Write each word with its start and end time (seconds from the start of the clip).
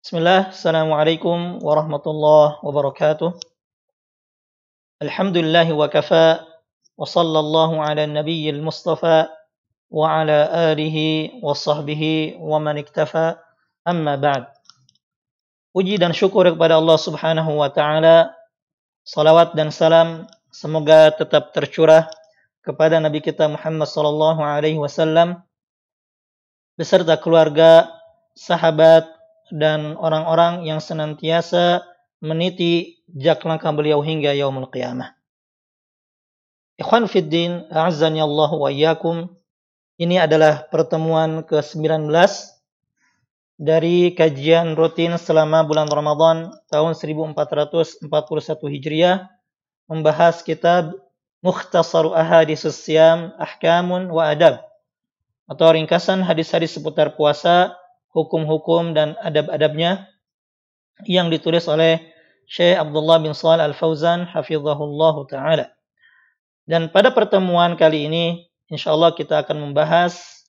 Bismillah, 0.00 0.48
Assalamualaikum 0.48 1.60
warahmatullahi 1.60 2.56
wabarakatuh. 2.64 3.36
Alhamdulillah 5.04 5.68
wa 5.76 5.92
kafa 5.92 6.40
wa 6.96 7.04
sallallahu 7.04 7.84
ala 7.84 8.08
nabiyyil 8.08 8.64
mustafa 8.64 9.28
wa 9.92 10.08
ala 10.08 10.72
alihi 10.72 11.44
wa 11.44 11.52
sahbihi 11.52 12.40
wa 12.40 12.56
man 12.56 12.80
iktafa 12.80 13.44
amma 13.84 14.16
ba'd. 14.16 14.48
Puji 15.76 16.00
dan 16.00 16.16
syukur 16.16 16.48
kepada 16.48 16.80
Allah 16.80 16.96
Subhanahu 16.96 17.60
wa 17.60 17.68
taala. 17.68 18.32
Salawat 19.04 19.52
dan 19.52 19.68
salam 19.68 20.24
semoga 20.48 21.12
tetap 21.12 21.52
tercurah 21.52 22.08
kepada 22.64 22.96
Nabi 23.04 23.20
kita 23.20 23.52
Muhammad 23.52 23.84
sallallahu 23.84 24.40
alaihi 24.40 24.80
wasallam 24.80 25.44
beserta 26.80 27.20
keluarga, 27.20 27.92
sahabat, 28.32 29.19
dan 29.50 29.98
orang-orang 29.98 30.66
yang 30.66 30.78
senantiasa 30.78 31.82
meniti 32.22 33.02
jak 33.10 33.42
langkah 33.42 33.74
beliau 33.74 34.00
hingga 34.00 34.30
yaumul 34.34 34.70
qiyamah. 34.70 35.14
Ikhwan 36.80 37.10
Fiddin, 37.10 37.68
a'azzani 37.68 38.24
Allah 38.24 38.50
wa. 38.56 38.70
Ini 40.00 40.16
adalah 40.16 40.64
pertemuan 40.72 41.44
ke-19 41.44 42.08
dari 43.60 44.16
kajian 44.16 44.72
rutin 44.72 45.12
selama 45.20 45.60
bulan 45.68 45.92
Ramadan 45.92 46.48
tahun 46.72 46.96
1441 46.96 48.08
Hijriah 48.72 49.28
membahas 49.84 50.40
kitab 50.40 50.96
Mukhtasar 51.44 52.08
Ahaditsus 52.16 52.80
Siyam 52.80 53.36
Ahkamun 53.36 54.08
wa 54.08 54.32
Adab 54.32 54.64
atau 55.50 55.66
ringkasan 55.74 56.22
hadis-hadis 56.22 56.78
seputar 56.78 57.18
puasa, 57.18 57.74
hukum-hukum 58.10 58.92
dan 58.92 59.14
adab-adabnya 59.22 60.10
yang 61.06 61.30
ditulis 61.30 61.64
oleh 61.70 62.02
Syekh 62.50 62.74
Abdullah 62.74 63.22
bin 63.22 63.30
Shalih 63.30 63.70
Al-Fauzan 63.70 64.26
hafizahullah 64.26 65.16
taala. 65.30 65.66
Dan 66.66 66.90
pada 66.90 67.14
pertemuan 67.14 67.78
kali 67.78 68.10
ini 68.10 68.24
insyaallah 68.70 69.14
kita 69.14 69.46
akan 69.46 69.70
membahas 69.70 70.46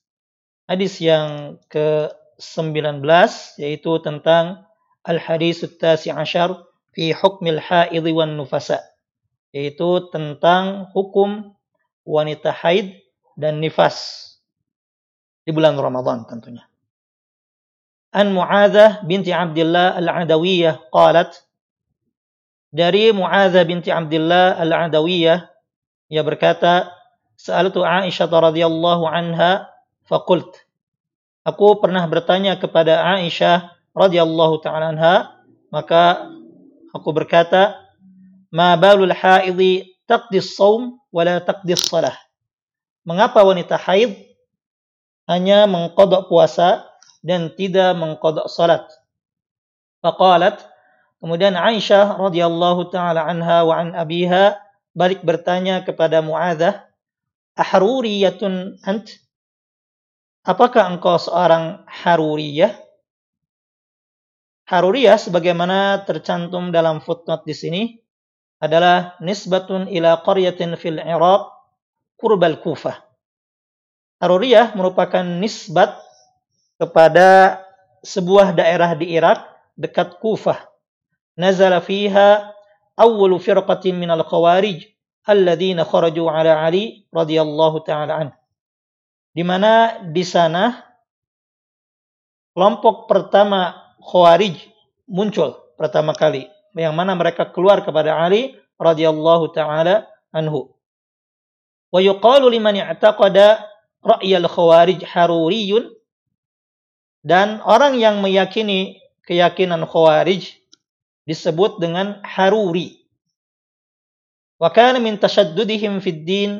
hadis 0.65 0.97
yang 1.01 1.57
ke-19 1.69 3.05
yaitu 3.61 3.91
tentang 4.01 4.65
al-hadis 5.05 5.65
tasi 5.77 6.13
ashar 6.13 6.57
fi 6.93 7.13
hukmil 7.13 7.61
haid 7.61 8.05
wan 8.13 8.37
nufasa 8.37 8.81
yaitu 9.51 10.09
tentang 10.09 10.89
hukum 10.95 11.53
wanita 12.07 12.55
haid 12.55 12.97
dan 13.35 13.59
nifas 13.59 14.27
di 15.43 15.51
bulan 15.51 15.75
Ramadan 15.75 16.23
tentunya. 16.29 16.70
An 18.11 18.35
Mu'adzah 18.35 19.07
binti 19.07 19.31
Abdullah 19.31 19.95
Al-Adawiyah 19.95 20.91
qalat 20.91 21.31
dari 22.67 23.15
Mu'adzah 23.15 23.63
binti 23.63 23.87
Abdullah 23.87 24.59
Al-Adawiyah 24.59 25.39
ia 26.11 26.21
berkata 26.27 26.91
Sa'altu 27.39 27.81
Aisyah 27.81 28.29
radhiyallahu 28.29 29.09
anha 29.09 29.65
faqult. 30.05 30.61
Aku 31.41 31.81
pernah 31.81 32.05
bertanya 32.05 32.53
kepada 32.59 33.01
Aisyah 33.17 33.73
radhiyallahu 33.97 34.61
taala 34.61 34.93
anha 34.93 35.15
maka 35.71 36.29
aku 36.91 37.09
berkata 37.15 37.79
ma 38.51 38.75
balul 38.77 39.15
haidhi 39.15 39.97
taqdi 40.05 40.43
shaum 40.43 40.99
wa 41.09 41.23
la 41.23 41.39
Mengapa 43.07 43.41
wanita 43.41 43.79
haid? 43.79 44.13
Hanya 45.25 45.63
mengkodok 45.65 46.27
puasa 46.27 46.90
dan 47.21 47.53
tidak 47.53 47.97
mengkodok 47.97 48.49
salat. 48.49 48.85
Faqalat 50.01 50.61
kemudian 51.21 51.53
Aisyah 51.53 52.17
radhiyallahu 52.17 52.89
taala 52.89 53.25
anha 53.25 53.65
wa 53.65 53.77
an 53.77 53.93
abiha 53.93 54.57
balik 54.97 55.21
bertanya 55.21 55.85
kepada 55.85 56.19
Muadzah, 56.25 56.85
"Ahruriyatun 57.55 58.81
ant?" 58.85 59.21
Apakah 60.41 60.89
engkau 60.89 61.21
seorang 61.21 61.85
Haruriyah? 61.85 62.73
Haruriyah 64.65 65.21
sebagaimana 65.21 66.01
tercantum 66.09 66.73
dalam 66.73 66.97
footnote 66.97 67.45
di 67.45 67.53
sini 67.53 67.81
adalah 68.57 69.13
nisbatun 69.21 69.85
ila 69.93 70.25
qaryatin 70.25 70.73
fil 70.81 70.97
Iraq 70.97 71.45
qurbal 72.17 72.57
Kufah 72.57 72.97
Haruriyah 74.21 74.77
merupakan 74.77 75.25
nisbat 75.25 75.97
kepada 76.81 77.61
sebuah 78.01 78.57
daerah 78.57 78.97
di 78.97 79.13
Irak 79.13 79.45
dekat 79.77 80.17
Kufah. 80.17 80.57
Nazala 81.37 81.77
fiha 81.77 82.49
awwalu 82.97 83.37
firqatin 83.37 84.01
minal 84.01 84.25
khawarij 84.25 84.89
alladzina 85.29 85.85
kharaju 85.85 86.33
ala 86.33 86.65
Ali 86.65 87.05
radhiyallahu 87.13 87.85
taala 87.85 88.13
an. 88.17 88.29
Di 89.29 89.45
mana 89.45 90.01
di 90.09 90.25
sana 90.25 90.81
kelompok 92.57 93.05
pertama 93.05 93.77
Khawarij 94.01 94.57
muncul 95.05 95.53
pertama 95.77 96.17
kali 96.17 96.49
yang 96.73 96.97
mana 96.97 97.13
mereka 97.13 97.45
keluar 97.53 97.85
kepada 97.85 98.17
Ali 98.17 98.57
radhiyallahu 98.81 99.53
taala 99.53 100.09
anhu. 100.33 100.73
Wa 101.93 102.01
yuqalu 102.01 102.49
liman 102.49 102.81
i'taqada 102.81 103.61
ra'yal 104.01 104.49
khawarij 104.49 105.05
haruriyun 105.05 106.00
dan 107.21 107.61
orang 107.61 107.97
yang 108.01 108.19
meyakini 108.21 109.01
keyakinan 109.25 109.85
khawarij 109.85 110.57
disebut 111.29 111.77
dengan 111.77 112.19
haruri. 112.25 113.05
Wa 114.57 114.73
kana 114.73 114.97
min 115.01 115.17
tashaddudihim 115.17 116.01
fid 116.01 116.25
din 116.25 116.51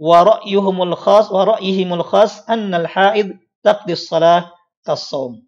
wa 0.00 0.24
ra'yuhumul 0.24 0.96
khas 0.96 1.28
wa 1.32 1.56
ra'yihimul 1.56 2.04
khas 2.04 2.44
annal 2.48 2.88
haid 2.88 3.36
taqdi 3.64 3.96
shalah 3.96 4.52
kasawm. 4.84 5.44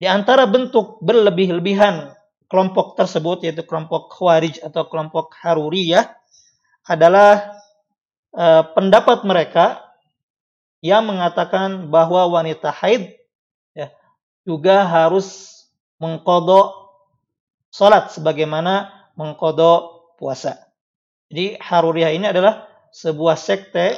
Di 0.00 0.06
antara 0.08 0.44
bentuk 0.44 1.00
berlebih-lebihan 1.00 2.12
kelompok 2.48 2.94
tersebut 3.00 3.44
yaitu 3.48 3.64
kelompok 3.64 4.12
khawarij 4.12 4.60
atau 4.60 4.86
kelompok 4.86 5.32
haruriyah 5.40 6.12
adalah 6.84 7.56
uh, 8.36 8.62
pendapat 8.76 9.24
mereka 9.24 9.83
yang 10.84 11.08
mengatakan 11.08 11.88
bahwa 11.88 12.28
wanita 12.28 12.68
haid 12.68 13.16
ya, 13.72 13.88
juga 14.44 14.84
harus 14.84 15.56
mengkodok 15.96 16.92
sholat 17.72 18.12
sebagaimana 18.12 18.92
mengkodok 19.16 20.12
puasa. 20.20 20.60
Jadi 21.32 21.56
Haruriyah 21.56 22.12
ini 22.12 22.28
adalah 22.28 22.68
sebuah 22.92 23.40
sekte 23.40 23.96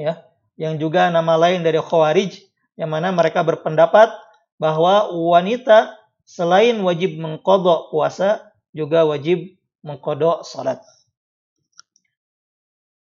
ya 0.00 0.24
yang 0.56 0.80
juga 0.80 1.12
nama 1.12 1.36
lain 1.36 1.60
dari 1.60 1.76
Khawarij 1.76 2.40
yang 2.80 2.88
mana 2.88 3.12
mereka 3.12 3.44
berpendapat 3.44 4.08
bahwa 4.56 5.12
wanita 5.12 5.92
selain 6.24 6.80
wajib 6.80 7.20
mengkodok 7.20 7.92
puasa 7.92 8.48
juga 8.72 9.04
wajib 9.04 9.60
mengkodok 9.84 10.40
salat. 10.40 10.80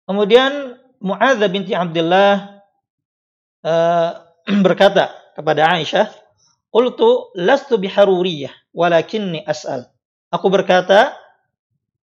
Kemudian 0.04 0.79
Mu'adz 1.00 1.40
binti 1.48 1.72
Abdullah 1.72 2.60
uh, 3.64 4.10
berkata 4.66 5.08
kepada 5.32 5.72
Aisyah, 5.72 6.12
"Qultu 6.68 7.32
lastu 7.40 7.80
biharuriyah, 7.80 8.52
walakinni 8.76 9.40
as'al." 9.48 9.88
Aku 10.28 10.52
berkata, 10.52 11.16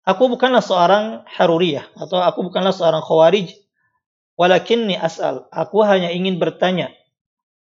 aku 0.01 0.33
bukanlah 0.33 0.65
seorang 0.65 1.23
haruriyah 1.29 1.87
atau 1.95 2.19
aku 2.19 2.49
bukanlah 2.49 2.73
seorang 2.73 3.05
khawarij, 3.05 3.53
walakinni 4.33 4.97
as'al. 4.97 5.45
Aku 5.53 5.85
hanya 5.85 6.09
ingin 6.09 6.41
bertanya. 6.41 6.89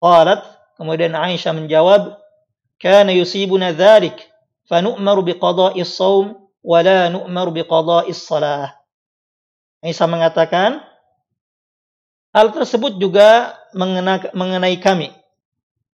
Qalat, 0.04 0.44
kemudian 0.76 1.16
Aisyah 1.16 1.56
menjawab, 1.56 2.20
"Kana 2.76 3.16
yusibuna 3.16 3.72
dzalik, 3.72 4.20
fa 4.68 4.84
nu'maru 4.84 5.32
biqada'i 5.32 5.80
shaum 5.88 6.36
wa 6.60 6.80
la 6.84 7.08
nu'maru 7.08 7.56
biqada'i 7.56 8.12
shalah." 8.12 8.76
Isa 9.82 10.06
mengatakan, 10.06 10.91
hal 12.32 12.52
tersebut 12.52 12.98
juga 13.00 13.56
mengena, 13.76 14.20
mengenai 14.32 14.80
kami. 14.80 15.12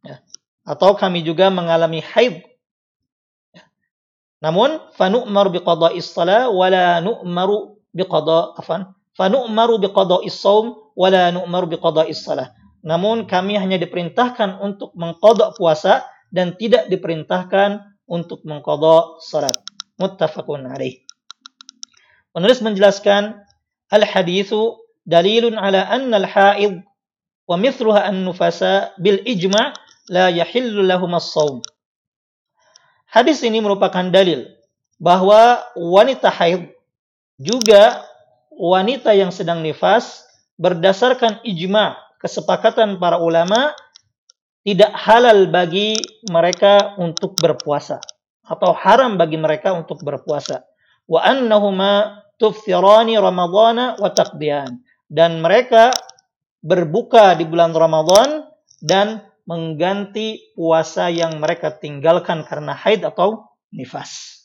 Ya. 0.05 0.21
Atau 0.65 0.97
kami 0.97 1.25
juga 1.25 1.49
mengalami 1.49 2.01
haid. 2.01 2.45
Ya. 3.53 3.65
Namun, 4.41 4.81
fanu'maru 4.97 5.53
biqada'is 5.61 6.09
salah 6.13 6.49
wala 6.49 7.01
nu'maru 7.01 7.81
biqada' 7.93 8.57
afan. 8.57 8.93
Fanu'maru 9.17 9.81
biqada'is 9.81 10.37
saum 10.37 10.77
wala 10.93 11.33
nu'maru 11.33 11.73
biqada'is 11.73 12.21
salah. 12.21 12.53
Namun 12.85 13.25
kami 13.27 13.57
hanya 13.57 13.75
diperintahkan 13.81 14.61
untuk 14.63 14.93
mengkodok 14.95 15.57
puasa 15.57 16.05
dan 16.31 16.55
tidak 16.55 16.87
diperintahkan 16.87 17.83
untuk 18.07 18.45
mengkodok 18.47 19.19
salat. 19.19 19.53
Muttafaqun 19.99 20.69
alaih. 20.69 21.03
Penulis 22.31 22.61
menjelaskan 22.61 23.43
al-hadithu 23.89 24.77
dalilun 25.07 25.55
ala 25.55 25.87
anna 25.87 26.19
al-haid 26.19 26.83
wa 27.47 27.55
mithluha 27.55 28.03
an-nufasa 28.11 28.91
bil 28.99 29.23
ijma' 29.23 29.71
la 30.11 30.27
yahillu 30.27 30.83
lahum 30.83 31.15
as-shaum. 31.15 31.63
Hadis 33.07 33.39
ini 33.47 33.63
merupakan 33.63 34.11
dalil 34.11 34.51
bahwa 34.99 35.63
wanita 35.79 36.27
haid 36.27 36.67
juga 37.39 38.03
wanita 38.51 39.15
yang 39.15 39.31
sedang 39.31 39.63
nifas 39.63 40.27
berdasarkan 40.59 41.39
ijma 41.47 41.95
kesepakatan 42.19 42.99
para 42.99 43.21
ulama 43.21 43.71
tidak 44.67 44.91
halal 44.97 45.47
bagi 45.47 45.95
mereka 46.27 46.97
untuk 46.99 47.39
berpuasa 47.39 48.03
atau 48.43 48.75
haram 48.75 49.15
bagi 49.15 49.39
mereka 49.39 49.71
untuk 49.71 50.03
berpuasa. 50.03 50.67
Wa 51.07 51.23
annahuma 51.23 52.23
tufthirani 52.35 53.15
ramadhana 53.15 53.95
wa 53.95 54.09
taqdiyan 54.11 54.83
dan 55.07 55.39
mereka 55.39 55.91
berbuka 56.63 57.35
di 57.39 57.47
bulan 57.47 57.71
Ramadan 57.71 58.47
dan 58.83 59.23
mengganti 59.47 60.53
puasa 60.53 61.07
yang 61.07 61.39
mereka 61.39 61.71
tinggalkan 61.71 62.43
karena 62.43 62.75
haid 62.75 63.07
atau 63.07 63.47
nifas. 63.71 64.37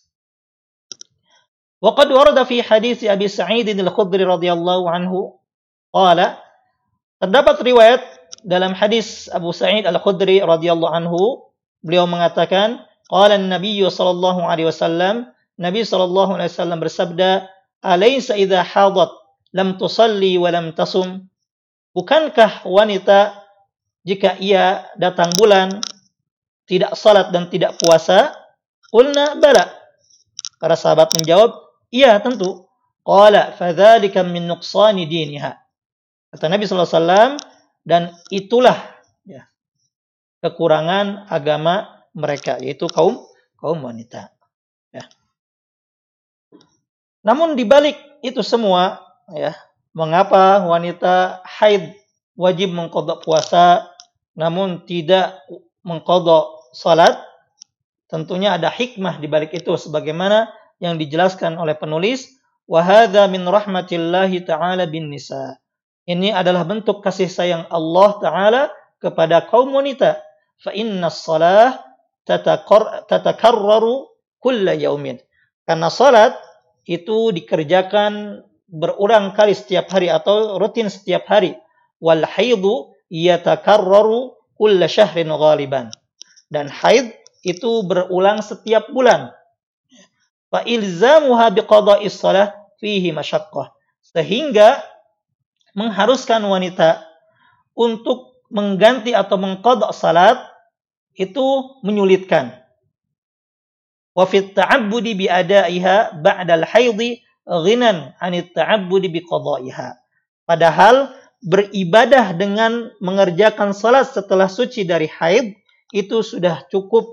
وقد 1.83 2.09
ورد 2.15 2.39
fi 2.47 2.63
hadis 2.63 3.03
أبي 3.03 3.27
Sa'id 3.27 3.67
al-Khudri 3.67 4.23
radhiyallahu 4.23 4.87
anhu 4.87 5.35
قال 5.91 6.39
terdapat 7.19 7.59
riwayat 7.59 8.03
dalam 8.47 8.71
hadis 8.71 9.27
Abu 9.35 9.51
Sa'id 9.51 9.83
al-Khudri 9.83 10.39
radhiyallahu 10.39 10.95
anhu 10.95 11.51
beliau 11.83 12.07
mengatakan 12.07 12.87
qala 13.11 13.35
an-nabiy 13.35 13.83
sallallahu 13.83 14.47
alaihi 14.47 14.71
wasallam 14.71 15.35
Nabi 15.59 15.83
sallallahu 15.83 16.39
alaihi 16.39 16.55
wasallam 16.55 16.79
bersabda 16.79 17.51
alaysa 17.83 18.39
idza 18.39 18.63
hadat 18.63 19.11
lam 19.53 19.77
tusalli 19.77 20.37
wa 20.41 20.49
lam 20.49 20.73
tasum 20.73 21.29
bukankah 21.93 22.65
wanita 22.65 23.37
jika 24.03 24.37
ia 24.41 24.89
datang 24.99 25.31
bulan 25.39 25.79
tidak 26.67 26.97
salat 26.97 27.31
dan 27.31 27.47
tidak 27.53 27.77
puasa 27.79 28.33
qulna 28.89 29.37
bala 29.39 29.69
para 30.59 30.75
sahabat 30.75 31.13
menjawab 31.17 31.63
Iya, 31.93 32.17
tentu. 32.25 32.65
Qala 33.05 33.53
fadzalika 33.53 34.25
min 34.25 34.49
nuqsani 34.49 35.05
diniha. 35.05 35.53
Kata 36.33 36.49
Nabi 36.49 36.65
SAW, 36.65 37.37
dan 37.85 38.17
itulah 38.33 38.79
ya, 39.29 39.45
kekurangan 40.41 41.29
agama 41.29 42.01
mereka, 42.17 42.57
yaitu 42.57 42.89
kaum 42.89 43.21
kaum 43.61 43.85
wanita. 43.85 44.33
Ya. 44.89 45.05
Namun 47.21 47.53
dibalik 47.61 48.01
itu 48.25 48.41
semua, 48.41 48.97
ya, 49.33 49.53
mengapa 49.97 50.65
wanita 50.65 51.45
haid 51.45 51.97
wajib 52.37 52.73
mengkodok 52.73 53.25
puasa, 53.25 53.93
namun 54.37 54.85
tidak 54.89 55.41
mengkodok 55.85 56.73
salat? 56.73 57.17
Tentunya 58.09 58.57
ada 58.61 58.69
hikmah 58.69 59.21
di 59.21 59.29
balik 59.29 59.57
itu, 59.57 59.73
sebagaimana 59.77 60.53
yang 60.81 61.01
dijelaskan 61.01 61.57
oleh 61.57 61.73
penulis 61.73 62.29
wa 62.69 62.85
hadza 62.85 63.25
min 63.29 63.45
rahmatillahi 63.49 64.45
taala 64.45 64.85
bin 64.85 65.09
nisa. 65.09 65.57
Ini 66.05 66.35
adalah 66.35 66.67
bentuk 66.67 67.01
kasih 67.01 67.31
sayang 67.31 67.65
Allah 67.71 68.11
taala 68.19 68.63
kepada 68.99 69.47
kaum 69.47 69.71
wanita. 69.73 70.19
Fa 70.59 70.75
inna 70.75 71.09
shalah 71.09 71.79
tatakarraru 73.09 74.11
kulla 74.43 74.75
yaumin. 74.75 75.23
Karena 75.63 75.89
salat 75.89 76.35
itu 76.83 77.31
dikerjakan 77.31 78.43
berulang 78.73 79.37
kali 79.37 79.53
setiap 79.53 79.93
hari 79.93 80.09
atau 80.09 80.57
rutin 80.57 80.89
setiap 80.89 81.29
hari. 81.29 81.53
Wal 82.01 82.25
haidu 82.25 82.97
yatakarraru 83.13 84.33
kulla 84.57 84.89
syahrin 84.89 85.29
ghaliban. 85.29 85.93
Dan 86.49 86.73
haid 86.73 87.13
itu 87.45 87.85
berulang 87.85 88.41
setiap 88.41 88.89
bulan 88.91 89.31
fa 90.53 90.61
ilzamuha 90.69 91.49
biqada'is 91.53 92.17
shalah 92.17 92.53
fihi 92.81 93.13
masyaqqah. 93.13 93.73
Sehingga 94.05 94.85
mengharuskan 95.73 96.45
wanita 96.45 97.01
untuk 97.73 98.45
mengganti 98.53 99.17
atau 99.17 99.41
mengqada' 99.41 99.89
salat 99.97 100.37
itu 101.17 101.81
menyulitkan. 101.81 102.53
Wa 104.13 104.29
fit 104.29 104.53
ta'abbudi 104.53 105.17
bi 105.17 105.27
ada'iha 105.29 106.21
ba'dal 106.21 106.69
haidhi 106.69 107.25
ghinan 107.47 108.15
'anit 108.19 108.55
ta'abbudi 108.55 109.09
bi 109.11 109.21
qada'iha. 109.23 109.99
Padahal 110.47 111.15
beribadah 111.43 112.35
dengan 112.35 112.91
mengerjakan 113.03 113.75
salat 113.75 114.11
setelah 114.11 114.47
suci 114.47 114.87
dari 114.87 115.11
haid 115.11 115.59
itu 115.91 116.23
sudah 116.23 116.67
cukup 116.71 117.09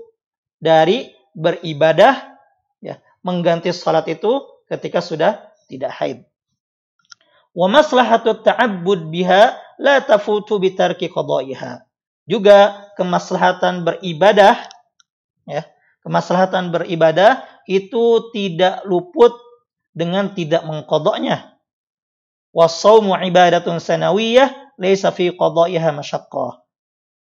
dari 0.62 1.10
beribadah 1.34 2.30
mengganti 3.24 3.72
salat 3.72 4.08
itu 4.08 4.40
ketika 4.68 5.04
sudah 5.04 5.52
tidak 5.68 5.92
haid. 5.96 6.24
Wa 7.52 7.66
maslahatu 7.66 8.40
ta'abbud 8.40 9.10
biha 9.10 9.58
la 9.80 10.00
tafutu 10.00 10.62
bitarki 10.62 11.10
qada'iha. 11.10 11.82
Juga 12.30 12.88
kemaslahatan 12.94 13.82
beribadah 13.82 14.54
ya, 15.50 15.66
kemaslahatan 16.06 16.70
beribadah 16.70 17.42
itu 17.66 18.30
tidak 18.30 18.86
luput 18.86 19.34
dengan 19.94 20.32
tidak 20.34 20.62
mengkodoknya. 20.66 21.58
Wasaumu 22.50 23.14
ibadatun 23.14 23.78
sanawiyah 23.78 24.74
laysa 24.80 25.14
fi. 25.14 25.30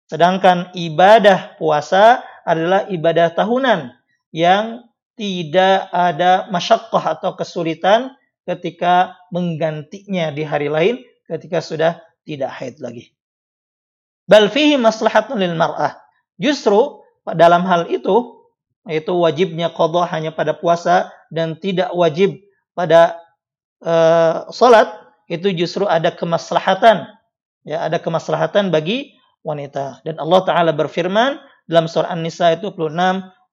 Sedangkan 0.07 0.71
ibadah 0.79 1.59
puasa 1.59 2.23
adalah 2.47 2.87
ibadah 2.87 3.35
tahunan 3.35 3.91
yang 4.31 4.87
tidak 5.19 5.91
ada 5.91 6.47
masyakkah 6.53 7.19
atau 7.19 7.35
kesulitan 7.35 8.15
ketika 8.47 9.19
menggantinya 9.35 10.31
di 10.31 10.47
hari 10.47 10.71
lain 10.71 11.03
ketika 11.27 11.59
sudah 11.59 11.99
tidak 12.23 12.55
haid 12.55 12.79
lagi. 12.79 13.11
Bal 14.31 14.47
fihi 14.47 14.79
maslahatun 14.79 15.43
lil 15.43 15.59
mar'ah. 15.59 15.99
Justru 16.39 17.03
dalam 17.35 17.67
hal 17.67 17.91
itu 17.91 18.47
yaitu 18.87 19.11
wajibnya 19.11 19.75
qadha 19.75 20.07
hanya 20.15 20.31
pada 20.31 20.55
puasa 20.55 21.11
dan 21.35 21.59
tidak 21.59 21.91
wajib 21.91 22.39
pada 22.77 23.17
uh, 23.81 24.53
salat 24.53 24.93
itu 25.33 25.51
justru 25.57 25.89
ada 25.89 26.13
kemaslahatan 26.13 27.09
ya 27.67 27.89
ada 27.89 27.99
kemaslahatan 27.99 28.69
bagi 28.69 29.17
wanita 29.43 30.05
dan 30.05 30.21
Allah 30.21 30.41
taala 30.45 30.71
berfirman 30.77 31.41
dalam 31.67 31.91
surah 31.91 32.15
An-Nisa 32.15 32.55
itu 32.55 32.71
26 32.71 32.95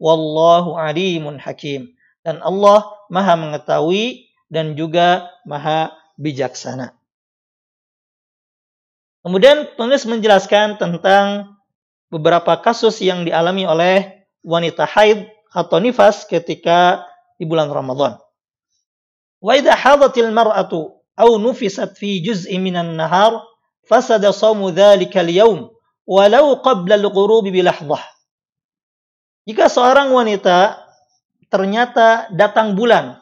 Wallahu 0.03 0.75
alimun 0.75 1.39
hakim. 1.39 1.95
Dan 2.23 2.39
Allah 2.39 2.87
maha 3.11 3.35
mengetahui 3.35 4.31
dan 4.47 4.75
juga 4.79 5.27
maha 5.43 5.91
bijaksana. 6.15 6.95
Kemudian 9.23 9.75
penulis 9.79 10.03
menjelaskan 10.03 10.75
tentang 10.75 11.55
beberapa 12.11 12.59
kasus 12.59 12.99
yang 12.99 13.23
dialami 13.23 13.63
oleh 13.63 14.27
wanita 14.43 14.83
haid 14.83 15.31
atau 15.55 15.79
nifas 15.79 16.27
ketika 16.27 17.07
di 17.39 17.47
bulan 17.47 17.71
Ramadan. 17.71 18.19
Wa 19.43 19.59
idha 19.59 19.75
hadatil 19.75 20.31
mar'atu 20.31 21.03
aw 21.19 21.29
nufisat 21.35 21.99
fi 21.99 22.23
juz'in 22.23 22.63
minan 22.63 22.95
nahar 22.95 23.43
fasada 23.83 24.31
sawmu 24.31 24.71
dhalika 24.71 25.19
al-yawm 25.19 25.67
walau 26.07 26.63
qabla 26.63 26.95
al-ghurubi 26.95 27.51
bilahdhah. 27.51 27.99
Jika 29.43 29.67
seorang 29.67 30.15
wanita 30.15 30.79
ternyata 31.51 32.31
datang 32.31 32.79
bulan 32.79 33.19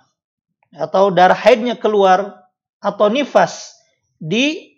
atau 0.69 1.09
darah 1.09 1.35
haidnya 1.35 1.73
keluar 1.73 2.45
atau 2.77 3.09
nifas 3.09 3.73
di 4.21 4.77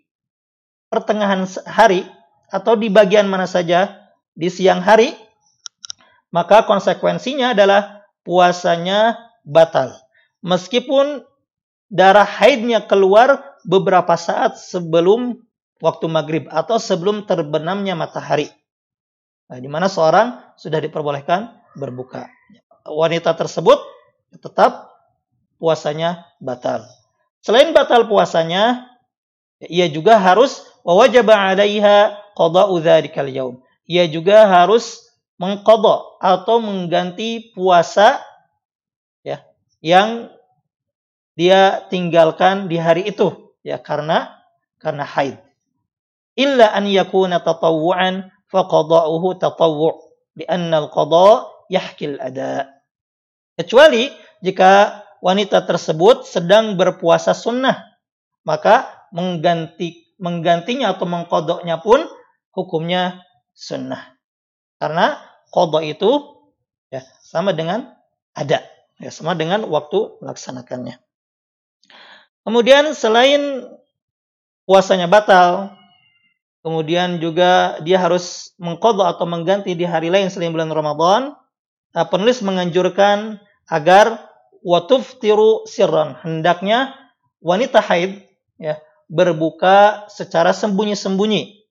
pertengahan 0.88 1.44
hari 1.68 2.08
atau 2.48 2.80
di 2.80 2.88
bagian 2.88 3.28
mana 3.28 3.44
saja 3.44 4.08
di 4.32 4.48
siang 4.48 4.80
hari, 4.80 5.12
maka 6.32 6.64
konsekuensinya 6.64 7.52
adalah 7.52 8.08
puasanya 8.24 9.20
batal. 9.44 9.92
Meskipun 10.40 11.33
darah 11.94 12.26
haidnya 12.26 12.82
keluar 12.90 13.62
beberapa 13.62 14.18
saat 14.18 14.58
sebelum 14.58 15.38
waktu 15.78 16.06
maghrib 16.10 16.50
atau 16.50 16.82
sebelum 16.82 17.30
terbenamnya 17.30 17.94
matahari. 17.94 18.50
Nah, 19.46 19.62
di 19.62 19.70
mana 19.70 19.86
seorang 19.86 20.58
sudah 20.58 20.82
diperbolehkan 20.82 21.54
berbuka. 21.78 22.26
Wanita 22.90 23.38
tersebut 23.38 23.78
tetap 24.42 24.90
puasanya 25.62 26.26
batal. 26.42 26.82
Selain 27.46 27.70
batal 27.70 28.10
puasanya, 28.10 28.90
ia 29.62 29.86
juga 29.86 30.18
harus 30.18 30.66
wajaba 30.82 31.54
'alaiha 31.54 32.18
qada'u 32.34 32.74
dzarikal 32.82 33.30
yaum. 33.30 33.56
Ia 33.86 34.10
juga 34.10 34.50
harus 34.50 35.14
mengqada 35.38 36.18
atau 36.24 36.64
mengganti 36.64 37.52
puasa 37.52 38.24
ya 39.28 39.44
yang 39.84 40.32
dia 41.34 41.86
tinggalkan 41.90 42.70
di 42.70 42.78
hari 42.78 43.10
itu 43.10 43.54
ya 43.66 43.82
karena 43.82 44.44
karena 44.78 45.08
haid. 45.08 45.40
Illa 46.34 46.74
an 46.74 46.90
yakuna 46.90 47.42
tatawwu'an 47.42 48.30
faqada'uhu 48.50 49.38
tatawwu' 49.38 49.98
li'anna 50.38 50.86
al-qada' 50.86 51.70
yahkil 51.70 52.18
ada. 52.20 52.70
Kecuali 53.54 54.10
jika 54.42 55.02
wanita 55.22 55.64
tersebut 55.64 56.26
sedang 56.26 56.76
berpuasa 56.76 57.38
sunnah, 57.38 57.98
maka 58.44 59.08
mengganti 59.14 60.04
menggantinya 60.18 60.96
atau 60.96 61.06
mengkodoknya 61.06 61.84
pun 61.84 62.06
hukumnya 62.54 63.22
sunnah. 63.54 64.18
Karena 64.82 65.20
kodok 65.54 65.84
itu 65.86 66.12
ya 66.90 67.06
sama 67.22 67.54
dengan 67.54 67.94
ada, 68.34 68.66
ya 68.98 69.10
sama 69.14 69.38
dengan 69.38 69.68
waktu 69.70 70.18
melaksanakannya. 70.22 71.03
Kemudian 72.44 72.92
selain 72.92 73.64
puasanya 74.68 75.08
batal, 75.08 75.76
kemudian 76.60 77.20
juga 77.20 77.80
dia 77.84 78.00
harus 78.00 78.52
mengkodok 78.60 79.08
atau 79.16 79.24
mengganti 79.28 79.76
di 79.76 79.88
hari 79.88 80.12
lain 80.12 80.28
selain 80.28 80.52
bulan 80.52 80.72
Ramadan, 80.72 81.36
uh, 81.96 82.08
penulis 82.08 82.44
menganjurkan 82.44 83.40
agar 83.72 84.28
watuf 84.60 85.20
tiru 85.24 85.64
sirran. 85.68 86.20
Hendaknya 86.20 86.96
wanita 87.40 87.80
haid 87.80 88.24
ya 88.60 88.80
berbuka 89.08 90.08
secara 90.12 90.56
sembunyi-sembunyi. 90.56 91.64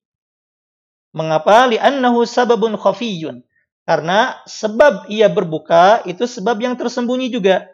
Mengapa? 1.12 1.68
Li'annahu 1.68 2.24
sababun 2.24 2.80
khafiyun. 2.80 3.44
Karena 3.82 4.38
sebab 4.46 5.10
ia 5.10 5.26
berbuka 5.26 6.06
itu 6.06 6.24
sebab 6.24 6.56
yang 6.62 6.78
tersembunyi 6.78 7.28
juga. 7.28 7.68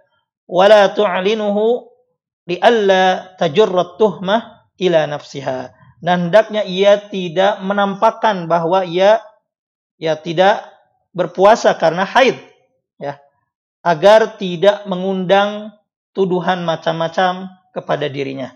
Wala 0.48 0.88
tu'linuhu 0.96 1.97
li'alla 2.48 3.36
tajurrat 3.36 4.00
tuhmah 4.00 4.72
ila 4.80 5.04
nafsiha. 5.04 5.76
Dan 5.98 6.30
hendaknya 6.30 6.64
ia 6.64 6.96
tidak 7.10 7.60
menampakkan 7.60 8.46
bahwa 8.48 8.86
ia 8.86 9.20
ya 9.98 10.14
tidak 10.14 10.62
berpuasa 11.10 11.74
karena 11.74 12.06
haid 12.06 12.38
ya 13.02 13.18
agar 13.82 14.38
tidak 14.38 14.86
mengundang 14.86 15.74
tuduhan 16.14 16.62
macam-macam 16.62 17.50
kepada 17.74 18.06
dirinya. 18.06 18.54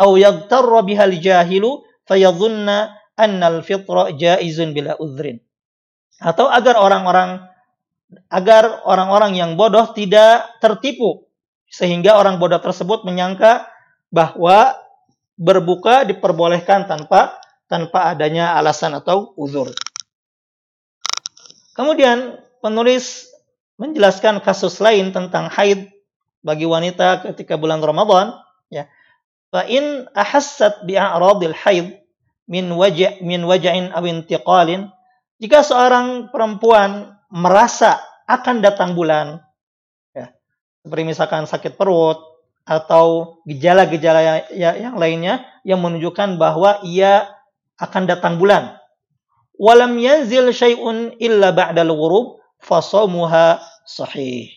Au 0.00 0.16
yaghtarra 0.16 0.80
bihal 0.80 1.12
jahilu 1.20 1.84
fayadhunna 2.08 2.96
annal 3.20 3.60
fitra 3.60 4.16
jaizun 4.16 4.72
bila 4.72 4.96
udhrin. 4.96 5.44
Atau 6.18 6.48
agar 6.48 6.80
orang-orang 6.80 7.44
agar 8.32 8.88
orang-orang 8.88 9.36
yang 9.36 9.60
bodoh 9.60 9.92
tidak 9.92 10.48
tertipu 10.64 11.27
sehingga 11.68 12.16
orang 12.16 12.40
bodoh 12.40 12.60
tersebut 12.60 13.04
menyangka 13.04 13.68
bahwa 14.08 14.76
berbuka 15.38 16.08
diperbolehkan 16.08 16.88
tanpa 16.88 17.38
tanpa 17.68 18.10
adanya 18.10 18.56
alasan 18.56 18.96
atau 18.96 19.36
uzur. 19.36 19.70
Kemudian 21.76 22.40
penulis 22.58 23.30
menjelaskan 23.78 24.42
kasus 24.42 24.82
lain 24.82 25.14
tentang 25.14 25.46
haid 25.52 25.86
bagi 26.42 26.66
wanita 26.66 27.22
ketika 27.30 27.54
bulan 27.54 27.78
Ramadan 27.78 28.34
ya. 28.72 28.90
Fa 29.48 29.64
in 29.64 30.04
ahassat 30.12 30.84
bi 30.84 30.98
haid 30.98 31.86
min 32.48 32.66
waj' 32.74 33.20
min 33.22 33.44
waj'in 33.44 33.92
aw 33.94 34.02
intiqalin 34.04 34.90
jika 35.38 35.62
seorang 35.62 36.32
perempuan 36.34 37.14
merasa 37.30 38.00
akan 38.26 38.60
datang 38.64 38.92
bulan 38.96 39.40
seperti 40.82 41.02
misalkan 41.04 41.44
sakit 41.44 41.74
perut 41.74 42.18
atau 42.68 43.40
gejala-gejala 43.48 44.44
ya, 44.52 44.76
yang 44.76 45.00
lainnya 45.00 45.48
yang 45.64 45.80
menunjukkan 45.80 46.36
bahwa 46.36 46.84
ia 46.84 47.32
akan 47.80 48.04
datang 48.04 48.36
bulan. 48.36 48.76
Walam 49.58 49.96
yanzil 49.98 50.52
syai'un 50.52 51.16
illa 51.18 51.50
ba'dal 51.50 51.90
ghurub 51.90 52.38
fasawmuha 52.62 53.58
sahih. 53.88 54.52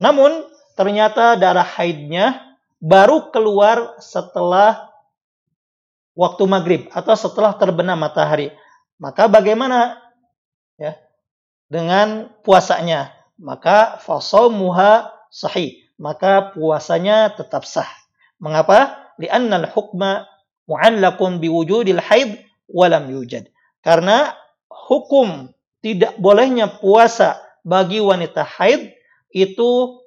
Namun 0.00 0.48
ternyata 0.74 1.36
darah 1.36 1.64
haidnya 1.64 2.56
baru 2.80 3.30
keluar 3.32 3.96
setelah 4.00 4.90
waktu 6.16 6.42
maghrib 6.48 6.82
atau 6.90 7.12
setelah 7.12 7.52
terbenam 7.56 8.00
matahari. 8.00 8.50
Maka 8.96 9.28
bagaimana 9.28 10.00
ya 10.80 10.96
dengan 11.68 12.32
puasanya? 12.40 13.12
Maka 13.36 14.00
fasawmuha 14.00 15.15
sahih, 15.36 15.84
maka 16.00 16.56
puasanya 16.56 17.36
tetap 17.36 17.68
sah. 17.68 17.88
Mengapa? 18.40 19.12
Li'annal 19.20 19.68
hukma 19.68 20.24
mu'allakun 20.64 21.40
biwujudil 21.40 22.00
haid 22.00 22.40
walam 22.72 23.12
yujad. 23.12 23.52
Karena 23.84 24.32
hukum 24.68 25.52
tidak 25.84 26.16
bolehnya 26.16 26.80
puasa 26.80 27.40
bagi 27.64 28.00
wanita 28.00 28.44
haid 28.44 28.96
itu 29.32 30.00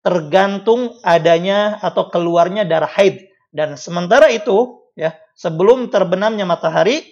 tergantung 0.00 0.96
adanya 1.04 1.76
atau 1.84 2.08
keluarnya 2.08 2.64
darah 2.64 2.88
haid 2.88 3.28
dan 3.52 3.76
sementara 3.76 4.32
itu 4.32 4.80
ya 4.96 5.12
sebelum 5.36 5.92
terbenamnya 5.92 6.48
matahari 6.48 7.04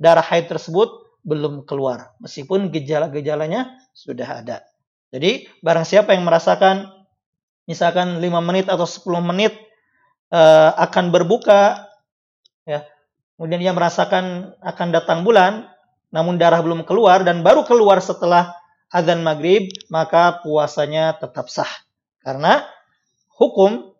darah 0.00 0.24
haid 0.24 0.48
tersebut 0.48 0.88
belum 1.22 1.68
keluar 1.68 2.16
meskipun 2.24 2.72
gejala-gejalanya 2.72 3.76
sudah 3.92 4.42
ada. 4.42 4.64
Jadi 5.12 5.44
barang 5.60 5.84
siapa 5.84 6.16
yang 6.16 6.24
merasakan 6.24 6.88
misalkan 7.68 8.18
5 8.18 8.48
menit 8.48 8.66
atau 8.72 8.88
10 8.88 9.04
menit 9.20 9.52
uh, 10.32 10.72
akan 10.80 11.12
berbuka 11.12 11.84
ya. 12.64 12.88
Kemudian 13.36 13.60
dia 13.60 13.74
merasakan 13.76 14.56
akan 14.64 14.88
datang 14.88 15.20
bulan 15.22 15.68
namun 16.12 16.40
darah 16.40 16.60
belum 16.64 16.84
keluar 16.88 17.24
dan 17.24 17.44
baru 17.44 17.64
keluar 17.68 18.00
setelah 18.00 18.56
azan 18.92 19.20
maghrib 19.20 19.68
maka 19.92 20.40
puasanya 20.40 21.20
tetap 21.20 21.52
sah. 21.52 21.70
Karena 22.24 22.64
hukum 23.36 23.92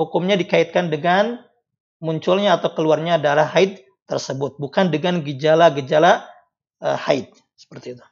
hukumnya 0.00 0.40
dikaitkan 0.40 0.88
dengan 0.88 1.40
munculnya 2.00 2.56
atau 2.56 2.72
keluarnya 2.72 3.20
darah 3.20 3.48
haid 3.48 3.84
tersebut 4.06 4.56
bukan 4.56 4.88
dengan 4.88 5.20
gejala-gejala 5.20 6.24
uh, 6.80 6.96
haid 6.96 7.28
seperti 7.56 7.96
itu. 7.96 8.04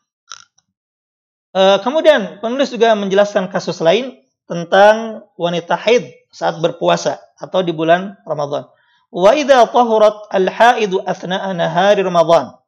Eh, 1.54 1.78
kemudian 1.86 2.42
penulis 2.42 2.74
juga 2.74 2.98
menjelaskan 2.98 3.46
kasus 3.46 3.78
lain 3.78 4.18
tentang 4.50 5.22
wanita 5.38 5.78
haid 5.78 6.10
saat 6.34 6.58
berpuasa 6.58 7.22
atau 7.38 7.62
di 7.62 7.70
bulan 7.70 8.18
Ramadan. 8.26 8.66
Wa 9.14 9.38
idza 9.38 9.62
tahurat 9.70 10.34
al-haidu 10.34 10.98
athna'a 11.06 11.54
nahari 11.54 12.02
Ramadan 12.02 12.58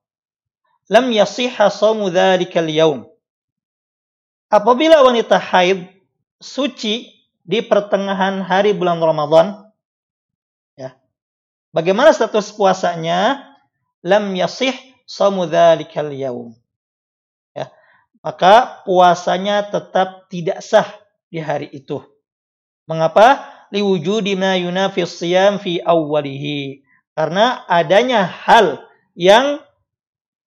lam 0.87 1.11
yasihha 1.11 1.67
shaumu 1.67 2.15
dzalika 2.15 2.63
al-yaum. 2.63 3.11
Apabila 4.47 5.03
wanita 5.03 5.35
haid 5.35 5.91
suci 6.39 7.11
di 7.43 7.59
pertengahan 7.67 8.39
hari 8.39 8.71
bulan 8.71 9.03
Ramadan 9.03 9.67
ya. 10.79 10.95
Bagaimana 11.75 12.15
status 12.15 12.55
puasanya? 12.55 13.43
Lam 14.07 14.31
yasih 14.39 14.79
shaumu 15.11 15.51
dzalika 15.51 16.07
al-yaum 16.07 16.55
maka 18.27 18.83
puasanya 18.83 19.71
tetap 19.71 20.27
tidak 20.27 20.59
sah 20.59 20.91
di 21.31 21.39
hari 21.39 21.71
itu. 21.71 22.03
Mengapa? 22.91 23.55
Liwujudi 23.71 24.35
ma 24.35 24.59
yunafis 24.59 25.23
siyam 25.23 25.63
fi 25.63 25.79
awwalihi. 25.79 26.83
Karena 27.15 27.63
adanya 27.71 28.27
hal 28.27 28.83
yang 29.15 29.63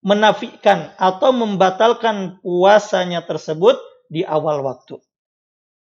menafikan 0.04 0.92
atau 1.00 1.32
membatalkan 1.32 2.44
puasanya 2.44 3.24
tersebut 3.24 3.80
di 4.12 4.28
awal 4.28 4.60
waktu. 4.60 5.00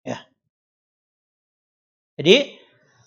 Ya. 0.08 0.24
Jadi 2.15 2.56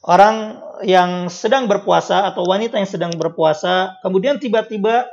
orang 0.05 0.61
yang 0.85 1.33
sedang 1.33 1.65
berpuasa 1.65 2.29
atau 2.29 2.45
wanita 2.45 2.77
yang 2.77 2.89
sedang 2.89 3.13
berpuasa 3.17 3.97
kemudian 4.05 4.37
tiba-tiba 4.37 5.09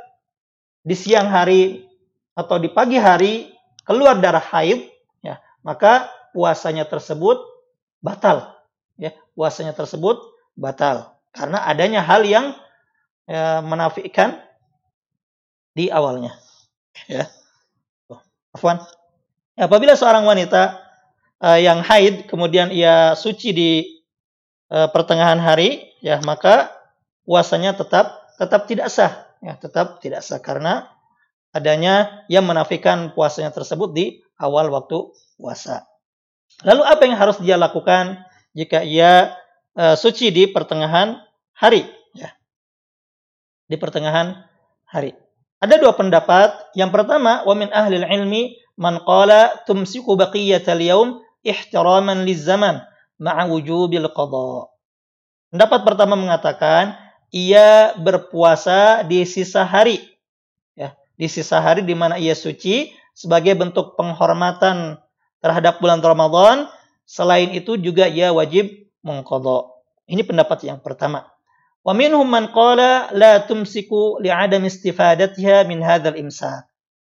di 0.84 0.96
siang 0.96 1.32
hari 1.32 1.88
atau 2.36 2.56
di 2.56 2.68
pagi 2.72 2.96
hari 2.96 3.59
keluar 3.90 4.22
darah 4.22 4.38
haid, 4.54 4.86
ya, 5.18 5.42
maka 5.66 6.06
puasanya 6.30 6.86
tersebut 6.86 7.42
batal. 7.98 8.54
Ya, 8.94 9.10
puasanya 9.34 9.74
tersebut 9.74 10.22
batal 10.54 11.18
karena 11.34 11.66
adanya 11.66 12.06
hal 12.06 12.22
yang 12.22 12.54
ya, 13.26 13.58
menafikan 13.66 14.38
di 15.74 15.90
awalnya. 15.90 16.38
Ya. 17.10 17.26
Afwan. 18.54 18.78
Ya, 19.58 19.66
apabila 19.66 19.98
seorang 19.98 20.22
wanita 20.22 20.78
uh, 21.42 21.58
yang 21.58 21.82
haid 21.82 22.30
kemudian 22.30 22.70
ia 22.70 23.18
suci 23.18 23.50
di 23.50 23.70
uh, 24.70 24.86
pertengahan 24.90 25.42
hari, 25.42 25.90
ya 25.98 26.22
maka 26.22 26.70
puasanya 27.26 27.74
tetap 27.74 28.30
tetap 28.38 28.70
tidak 28.70 28.88
sah, 28.90 29.26
ya 29.42 29.58
tetap 29.58 29.98
tidak 29.98 30.22
sah 30.22 30.38
karena 30.38 30.86
adanya 31.50 32.26
yang 32.30 32.46
menafikan 32.46 33.14
puasanya 33.14 33.50
tersebut 33.50 33.90
di 33.94 34.06
awal 34.38 34.70
waktu 34.70 35.10
puasa. 35.36 35.86
Lalu 36.66 36.82
apa 36.84 37.02
yang 37.06 37.16
harus 37.16 37.38
dia 37.40 37.56
lakukan 37.56 38.22
jika 38.52 38.82
ia 38.82 39.34
uh, 39.78 39.94
suci 39.94 40.30
di 40.34 40.50
pertengahan 40.50 41.18
hari? 41.54 41.86
Ya. 42.14 42.34
Di 43.70 43.78
pertengahan 43.78 44.44
hari. 44.86 45.14
Ada 45.60 45.76
dua 45.76 45.92
pendapat. 45.94 46.72
Yang 46.72 46.90
pertama, 46.96 47.44
wa 47.44 47.54
min 47.54 47.68
ahli 47.70 48.00
ilmi 48.00 48.56
man 48.80 49.04
qala 49.04 49.60
tumsiku 49.68 50.16
baqiyatal 50.16 50.80
yaum 50.80 51.20
ihtiraman 51.44 52.24
lizaman 52.24 52.80
ma'a 53.20 53.44
wujubil 53.48 54.08
qada. 54.12 54.72
Pendapat 55.52 55.80
pertama 55.84 56.14
mengatakan 56.16 56.96
ia 57.30 57.92
berpuasa 58.00 59.04
di 59.04 59.22
sisa 59.28 59.62
hari 59.68 60.00
di 61.20 61.28
sisa 61.28 61.60
hari 61.60 61.84
di 61.84 61.92
mana 61.92 62.16
ia 62.16 62.32
suci 62.32 62.96
sebagai 63.12 63.52
bentuk 63.52 63.92
penghormatan 64.00 64.96
terhadap 65.44 65.76
bulan 65.84 66.00
Ramadan. 66.00 66.64
Selain 67.04 67.52
itu 67.52 67.76
juga 67.76 68.08
ia 68.08 68.32
wajib 68.32 68.88
mengqadha. 69.04 69.68
Ini 70.08 70.24
pendapat 70.24 70.64
yang 70.64 70.80
pertama. 70.80 71.28
Wa 71.84 71.92
minhum 71.92 72.24
man 72.24 72.48
qala 72.56 73.12
la 73.12 73.44
tumsiku 73.44 74.16
li'adam 74.24 74.64
istifadatiha 74.64 75.68
min 75.68 75.84
hadzal 75.84 76.16
imsak. 76.16 76.64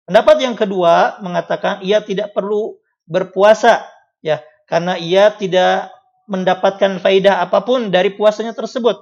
Pendapat 0.05 0.37
yang 0.37 0.53
kedua 0.53 1.17
mengatakan 1.25 1.81
ia 1.81 1.97
tidak 2.05 2.37
perlu 2.37 2.77
berpuasa 3.09 3.89
ya 4.21 4.45
karena 4.69 5.01
ia 5.01 5.33
tidak 5.33 5.89
mendapatkan 6.29 7.01
faidah 7.01 7.41
apa 7.41 7.65
pun 7.65 7.89
dari 7.89 8.13
puasanya 8.13 8.53
tersebut. 8.53 9.01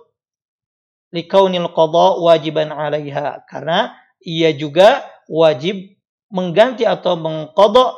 Likaunil 1.11 1.67
qada 1.75 2.07
wajiban 2.23 2.71
'alaiha 2.71 3.43
karena 3.51 4.02
ia 4.23 4.55
juga 4.55 5.03
wajib 5.29 5.95
mengganti 6.33 6.87
atau 6.87 7.13
mengkodok 7.19 7.93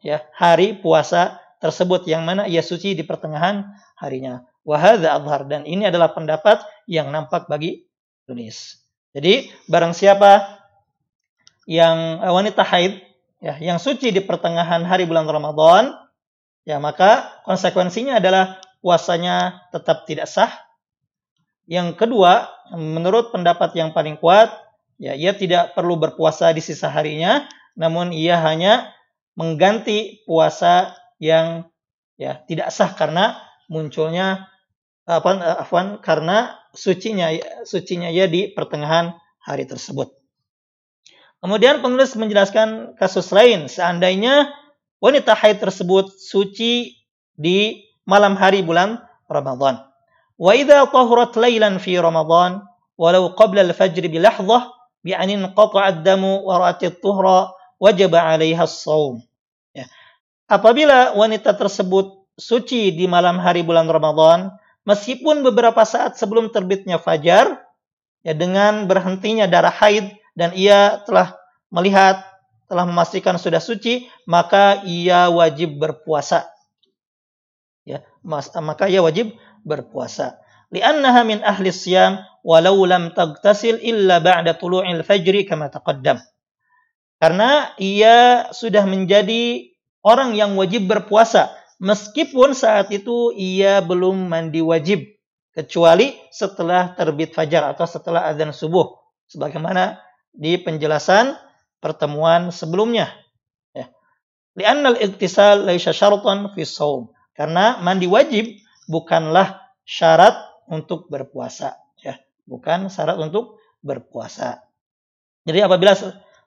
ya 0.00 0.24
hari 0.32 0.78
puasa 0.80 1.38
tersebut 1.60 2.08
yang 2.08 2.24
mana 2.24 2.48
ia 2.48 2.64
suci 2.64 2.96
di 2.96 3.04
pertengahan 3.04 3.68
harinya. 4.00 4.48
Wahada 4.64 5.16
adhar 5.16 5.44
dan 5.48 5.68
ini 5.68 5.88
adalah 5.88 6.12
pendapat 6.16 6.64
yang 6.88 7.12
nampak 7.12 7.48
bagi 7.50 7.84
tulis. 8.24 8.80
Jadi 9.12 9.50
barang 9.68 9.92
siapa 9.92 10.62
yang 11.68 12.24
eh, 12.24 12.32
wanita 12.32 12.64
haid 12.64 13.02
ya 13.40 13.56
yang 13.60 13.76
suci 13.76 14.12
di 14.12 14.20
pertengahan 14.24 14.84
hari 14.84 15.04
bulan 15.08 15.28
Ramadan 15.28 15.96
ya 16.64 16.76
maka 16.76 17.40
konsekuensinya 17.48 18.20
adalah 18.20 18.60
puasanya 18.80 19.68
tetap 19.72 20.08
tidak 20.08 20.28
sah. 20.28 20.50
Yang 21.70 22.02
kedua, 22.02 22.50
menurut 22.74 23.30
pendapat 23.30 23.70
yang 23.78 23.94
paling 23.94 24.18
kuat, 24.18 24.50
ya 25.00 25.16
ia 25.16 25.32
tidak 25.32 25.72
perlu 25.72 25.96
berpuasa 25.96 26.52
di 26.52 26.60
sisa 26.60 26.92
harinya, 26.92 27.48
namun 27.72 28.12
ia 28.12 28.36
hanya 28.44 28.92
mengganti 29.32 30.20
puasa 30.28 30.92
yang 31.16 31.64
ya 32.20 32.44
tidak 32.44 32.68
sah 32.68 32.92
karena 32.92 33.40
munculnya 33.72 34.52
apa 35.08 35.64
afwan 35.64 35.98
karena 36.04 36.60
sucinya 36.76 37.32
sucinya 37.64 38.12
ya 38.12 38.28
di 38.28 38.52
pertengahan 38.52 39.16
hari 39.40 39.64
tersebut. 39.64 40.12
Kemudian 41.40 41.80
penulis 41.80 42.12
menjelaskan 42.20 43.00
kasus 43.00 43.32
lain 43.32 43.72
seandainya 43.72 44.52
wanita 45.00 45.32
haid 45.32 45.64
tersebut 45.64 46.12
suci 46.12 47.00
di 47.32 47.88
malam 48.04 48.36
hari 48.36 48.60
bulan 48.60 49.00
Ramadan. 49.24 49.80
Wa 50.36 50.52
idza 50.52 50.84
tahurat 50.92 51.32
lailan 51.40 51.80
fi 51.80 51.96
Ramadan 51.96 52.60
walau 53.00 53.32
qabla 53.32 53.64
al-fajr 53.64 54.04
bi 54.12 54.20
lahdhah 54.20 54.79
bi 55.00 55.16
an 55.16 55.28
inqata'a 55.28 55.96
ad-damu 55.96 56.44
wa 56.44 56.60
ra'at 56.60 56.82
tuhra 57.00 57.52
wajib 57.80 58.12
'alaiha 58.12 58.64
as-shaum. 58.64 59.24
Ya. 59.72 59.88
Apabila 60.50 61.16
wanita 61.16 61.56
tersebut 61.56 62.20
suci 62.40 62.92
di 62.96 63.04
malam 63.04 63.36
hari 63.36 63.60
bulan 63.60 63.88
Ramadan 63.88 64.52
meskipun 64.88 65.44
beberapa 65.44 65.84
saat 65.84 66.16
sebelum 66.16 66.48
terbitnya 66.48 66.96
fajar 66.96 67.60
ya 68.24 68.32
dengan 68.32 68.88
berhentinya 68.88 69.44
darah 69.44 69.72
haid 69.72 70.16
dan 70.32 70.56
ia 70.56 71.04
telah 71.04 71.36
melihat 71.68 72.24
telah 72.70 72.88
memastikan 72.88 73.36
sudah 73.36 73.60
suci 73.60 74.08
maka 74.24 74.80
ia 74.88 75.28
wajib 75.28 75.76
berpuasa 75.76 76.48
ya 77.84 78.00
maka 78.62 78.88
ia 78.88 79.04
wajib 79.04 79.36
berpuasa 79.66 80.40
li'annaha 80.72 81.26
min 81.26 81.44
ahli 81.44 81.68
siyam 81.74 82.22
walau 82.46 82.84
lam 82.88 83.12
tagtasil 83.12 83.80
illa 83.80 84.20
ba'da 84.20 84.56
tulu'il 84.56 85.04
fajri 85.04 85.44
kama 85.44 85.68
taqaddam. 85.68 86.20
Karena 87.20 87.76
ia 87.76 88.48
sudah 88.48 88.88
menjadi 88.88 89.68
orang 90.00 90.32
yang 90.32 90.56
wajib 90.56 90.88
berpuasa 90.88 91.52
meskipun 91.80 92.56
saat 92.56 92.88
itu 92.92 93.32
ia 93.36 93.84
belum 93.84 94.28
mandi 94.28 94.64
wajib 94.64 95.04
kecuali 95.52 96.16
setelah 96.32 96.96
terbit 96.96 97.36
fajar 97.36 97.68
atau 97.76 97.84
setelah 97.84 98.24
azan 98.30 98.56
subuh 98.56 98.96
sebagaimana 99.28 100.00
di 100.30 100.56
penjelasan 100.56 101.34
pertemuan 101.82 102.54
sebelumnya. 102.54 103.12
Ya. 103.76 103.90
Li'anna 104.56 104.94
al-iktisal 104.94 105.66
laisa 105.66 105.90
syaratan 105.90 106.52
fi 106.54 106.62
shaum. 106.64 107.10
Karena 107.34 107.80
mandi 107.80 108.04
wajib 108.04 108.52
bukanlah 108.84 109.60
syarat 109.88 110.36
untuk 110.68 111.08
berpuasa 111.08 111.79
bukan 112.50 112.90
syarat 112.90 113.14
untuk 113.22 113.62
berpuasa 113.86 114.66
jadi 115.46 115.70
apabila 115.70 115.94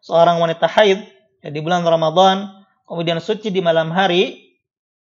seorang 0.03 0.43
wanita 0.43 0.67
haid 0.67 0.99
ya, 1.39 1.49
di 1.49 1.63
bulan 1.63 1.87
Ramadan 1.87 2.67
kemudian 2.83 3.23
suci 3.23 3.47
di 3.47 3.63
malam 3.63 3.89
hari 3.89 4.43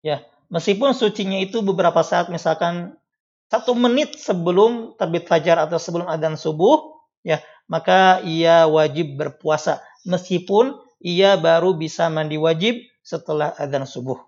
Ya, 0.02 0.26
meskipun 0.50 0.92
sucinya 0.98 1.38
itu 1.38 1.62
beberapa 1.62 2.02
saat 2.02 2.26
misalkan 2.26 2.98
satu 3.46 3.78
menit 3.78 4.18
sebelum 4.18 4.98
terbit 4.98 5.31
fajar 5.31 5.62
atau 5.62 5.78
sebelum 5.78 6.11
adzan 6.11 6.35
subuh, 6.35 6.98
ya 7.22 7.38
maka 7.70 8.18
ia 8.26 8.66
wajib 8.66 9.14
berpuasa 9.14 9.78
meskipun 10.02 10.74
ia 10.98 11.38
baru 11.38 11.78
bisa 11.78 12.11
mandi 12.11 12.35
wajib 12.35 12.83
setelah 13.07 13.55
adzan 13.55 13.87
subuh. 13.87 14.18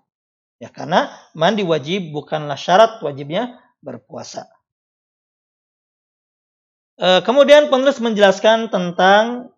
Ya, 0.63 0.71
karena 0.71 1.11
mandi 1.35 1.67
wajib 1.67 2.15
bukanlah 2.15 2.55
syarat 2.55 3.03
wajibnya 3.03 3.59
berpuasa. 3.83 4.47
Eh, 6.95 7.21
kemudian 7.27 7.67
penulis 7.67 7.99
menjelaskan 7.99 8.71
tentang 8.71 9.51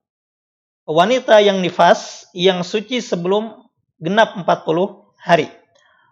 wanita 0.90 1.38
yang 1.38 1.62
nifas 1.62 2.26
yang 2.34 2.66
suci 2.66 2.98
sebelum 2.98 3.62
genap 4.02 4.34
40 4.42 5.14
hari. 5.22 5.46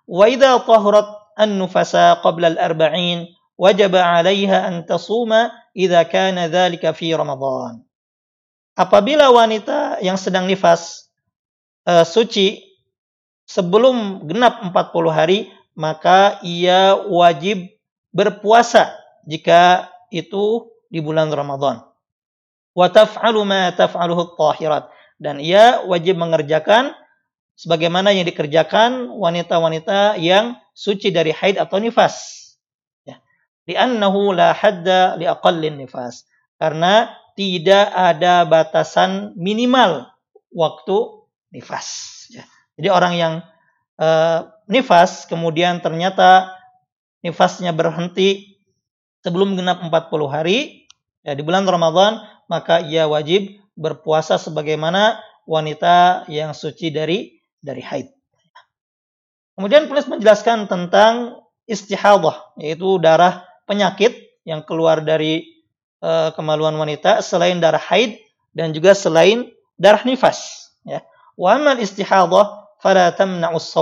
Wa 0.05 0.29
idza 0.29 0.61
tahurat 0.61 1.33
an-nufasa 1.33 2.21
qabla 2.21 2.53
al-arba'in 2.53 3.25
wajib 3.57 3.97
'alaiha 3.97 4.69
an 4.69 4.85
tasuma 4.85 5.49
idza 5.73 6.05
kana 6.05 6.45
dzalika 6.45 6.93
fi 6.93 7.17
Ramadan. 7.17 7.81
Apabila 8.77 9.33
wanita 9.33 9.97
yang 10.05 10.21
sedang 10.21 10.45
nifas 10.45 11.09
e, 11.87 12.05
suci 12.05 12.61
sebelum 13.49 14.27
genap 14.29 14.61
40 14.61 15.09
hari, 15.09 15.49
maka 15.73 16.37
ia 16.45 16.93
wajib 16.93 17.65
berpuasa 18.13 18.93
jika 19.25 19.89
itu 20.13 20.74
di 20.95 21.03
bulan 21.03 21.27
Ramadan. 21.27 21.83
Wa 22.71 22.87
taf'alu 22.87 23.43
ma 23.43 23.75
taf'aluhu 23.75 24.39
tahirat 24.39 24.87
dan 25.19 25.43
ia 25.43 25.83
wajib 25.83 26.15
mengerjakan 26.15 26.95
sebagaimana 27.59 28.15
yang 28.15 28.23
dikerjakan 28.23 29.11
wanita-wanita 29.11 30.15
yang 30.23 30.55
suci 30.71 31.11
dari 31.11 31.35
haid 31.35 31.59
atau 31.59 31.83
nifas. 31.83 32.15
Ya. 33.03 33.19
Li'annahu 33.67 34.31
la 34.31 34.55
hadda 34.55 35.19
liaqallin 35.19 35.83
nifas. 35.83 36.23
Karena 36.55 37.11
tidak 37.35 37.91
ada 37.91 38.47
batasan 38.47 39.35
minimal 39.35 40.07
waktu 40.55 41.27
nifas. 41.51 41.87
Ya. 42.31 42.47
Jadi 42.79 42.87
orang 42.91 43.13
yang 43.15 43.33
uh, 43.99 44.51
nifas 44.67 45.27
kemudian 45.27 45.79
ternyata 45.79 46.55
nifasnya 47.23 47.75
berhenti 47.75 48.59
sebelum 49.23 49.55
genap 49.55 49.79
40 49.83 49.91
hari 50.27 50.84
ya 51.25 51.33
di 51.33 51.41
bulan 51.41 51.65
Ramadan 51.65 52.21
maka 52.45 52.85
ia 52.85 53.09
wajib 53.09 53.57
berpuasa 53.73 54.37
sebagaimana 54.37 55.19
wanita 55.49 56.29
yang 56.29 56.53
suci 56.53 56.93
dari 56.93 57.41
dari 57.59 57.81
haid. 57.81 58.13
Kemudian 59.55 59.87
penulis 59.87 60.05
menjelaskan 60.11 60.67
tentang 60.67 61.41
istihadah, 61.65 62.59
yaitu 62.59 62.99
darah 62.99 63.47
penyakit 63.65 64.13
yang 64.43 64.61
keluar 64.61 65.01
dari 65.01 65.63
e, 66.03 66.11
kemaluan 66.35 66.75
wanita 66.75 67.23
selain 67.23 67.57
darah 67.57 67.81
haid 67.81 68.19
dan 68.51 68.75
juga 68.75 68.93
selain 68.93 69.49
darah 69.79 70.03
nifas. 70.03 70.69
Ya. 70.83 71.01
Wa 71.39 71.55
amal 71.57 71.79
istihadah 71.79 72.77
fala 72.83 73.15
tamna'us. 73.15 73.73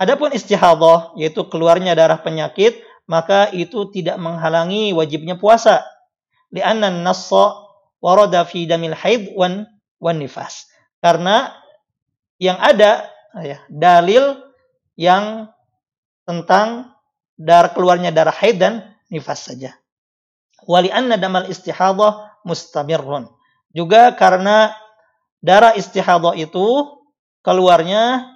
Adapun 0.00 0.32
istihadah 0.32 1.12
yaitu 1.20 1.44
keluarnya 1.46 1.92
darah 1.92 2.18
penyakit 2.18 2.80
maka 3.08 3.52
itu 3.54 3.88
tidak 3.92 4.16
menghalangi 4.20 4.92
wajibnya 4.92 5.38
puasa. 5.38 5.84
Lianna 6.50 6.90
an-nassa 6.90 7.70
warada 8.02 8.42
fi 8.48 8.66
damil 8.66 8.96
haid 8.96 9.36
wan 9.36 9.68
wan 10.02 10.18
nifas. 10.18 10.66
Karena 10.98 11.54
yang 12.40 12.56
ada 12.58 13.08
ya, 13.40 13.62
dalil 13.68 14.40
yang 14.96 15.48
tentang 16.24 16.92
darah 17.36 17.72
keluarnya 17.72 18.12
darah 18.12 18.34
haid 18.34 18.60
dan 18.60 18.74
nifas 19.08 19.48
saja. 19.48 19.76
Wali 20.68 20.92
anna 20.92 21.16
damal 21.16 21.48
istihadah 21.48 22.44
mustamirun. 22.44 23.28
Juga 23.72 24.12
karena 24.12 24.76
darah 25.40 25.72
istihadah 25.72 26.36
itu 26.36 27.00
keluarnya 27.40 28.28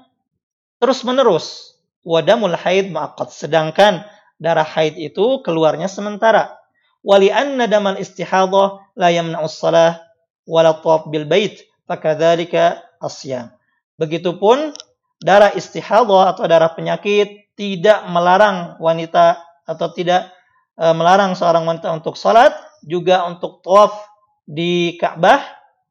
terus-menerus. 0.80 1.76
Wadamul 2.04 2.56
haid 2.56 2.92
muaqqat. 2.92 3.32
Sedangkan 3.32 4.04
darah 4.38 4.66
haid 4.66 4.98
itu 4.98 5.40
keluarnya 5.42 5.86
sementara. 5.86 6.56
Wali 7.04 7.28
anna 7.28 7.68
damal 7.68 8.00
istihadah 8.00 8.96
la 8.96 9.08
yamna'us 9.12 9.60
salah 9.60 10.00
wala 10.48 10.80
bil 11.08 11.28
bait. 11.28 11.64
Fakadzalika 11.84 12.80
asyam. 13.04 13.52
Begitupun 14.00 14.72
darah 15.20 15.52
istihadah 15.52 16.32
atau 16.32 16.48
darah 16.48 16.72
penyakit 16.72 17.52
tidak 17.54 18.08
melarang 18.08 18.80
wanita 18.80 19.38
atau 19.68 19.92
tidak 19.92 20.32
e, 20.74 20.84
melarang 20.96 21.36
seorang 21.36 21.68
wanita 21.68 21.92
untuk 21.92 22.16
salat, 22.18 22.56
juga 22.84 23.24
untuk 23.28 23.60
tawaf 23.60 23.94
di 24.44 24.96
Ka'bah, 24.96 25.40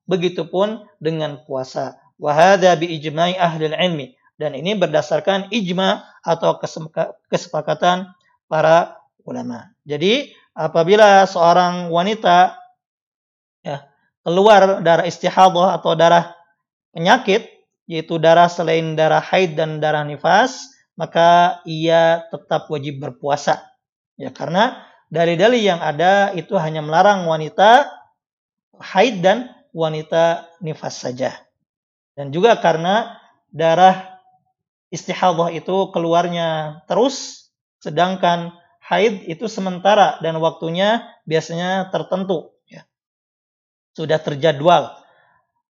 begitupun 0.05 0.83
dengan 0.99 1.41
puasa. 1.47 1.97
Wahada 2.19 2.75
bi 2.75 2.91
ijma'i 2.99 3.37
ahli 3.39 3.71
ilmi. 3.71 4.13
Dan 4.33 4.57
ini 4.57 4.75
berdasarkan 4.75 5.53
ijma 5.53 6.03
atau 6.25 6.57
kesepakatan 7.29 8.11
para 8.53 9.01
ulama. 9.25 9.73
Jadi 9.81 10.29
apabila 10.53 11.25
seorang 11.25 11.89
wanita 11.89 12.53
ya, 13.65 13.89
keluar 14.21 14.85
darah 14.85 15.09
istihadah 15.09 15.81
atau 15.81 15.97
darah 15.97 16.37
penyakit, 16.93 17.49
yaitu 17.89 18.21
darah 18.21 18.45
selain 18.45 18.93
darah 18.93 19.25
haid 19.25 19.57
dan 19.57 19.81
darah 19.81 20.05
nifas, 20.05 20.69
maka 20.93 21.57
ia 21.65 22.29
tetap 22.29 22.69
wajib 22.69 23.01
berpuasa. 23.01 23.73
Ya, 24.21 24.29
karena 24.29 24.85
dalil-dalil 25.09 25.57
yang 25.57 25.81
ada 25.81 26.29
itu 26.37 26.53
hanya 26.61 26.85
melarang 26.85 27.25
wanita 27.25 27.89
haid 28.77 29.25
dan 29.25 29.49
wanita 29.73 30.45
nifas 30.61 31.01
saja. 31.01 31.33
Dan 32.13 32.29
juga 32.29 32.53
karena 32.61 33.17
darah 33.49 34.21
istihadah 34.93 35.49
itu 35.49 35.89
keluarnya 35.89 36.81
terus, 36.85 37.42
sedangkan 37.83 38.55
haid 38.79 39.27
itu 39.27 39.51
sementara 39.51 40.15
dan 40.23 40.39
waktunya 40.39 41.03
biasanya 41.27 41.91
tertentu. 41.91 42.55
Ya. 42.71 42.87
Sudah 43.91 44.23
terjadwal. 44.23 44.95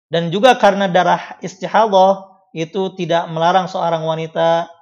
Dan 0.10 0.34
juga 0.34 0.58
karena 0.58 0.90
darah 0.90 1.38
istihadah 1.46 2.42
itu 2.58 2.98
tidak 2.98 3.30
melarang 3.30 3.70
seorang 3.70 4.02
wanita 4.02 4.74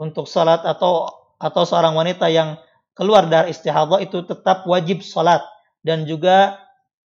untuk 0.00 0.24
salat 0.24 0.64
atau 0.64 1.12
atau 1.36 1.62
seorang 1.68 1.92
wanita 1.92 2.32
yang 2.32 2.56
keluar 2.96 3.28
dari 3.28 3.52
istihadah 3.52 4.00
itu 4.00 4.24
tetap 4.24 4.64
wajib 4.64 5.04
salat 5.04 5.44
dan 5.84 6.08
juga 6.08 6.56